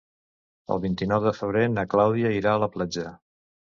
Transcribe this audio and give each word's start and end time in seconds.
El 0.75 0.79
vint-i-nou 0.85 1.21
de 1.27 1.33
febrer 1.41 1.63
na 1.75 1.85
Clàudia 1.93 2.33
irà 2.41 2.55
a 2.55 2.63
la 2.65 2.71
platja. 2.77 3.07